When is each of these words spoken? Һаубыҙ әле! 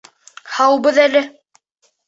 Һаубыҙ 0.53 0.99
әле! 1.05 1.23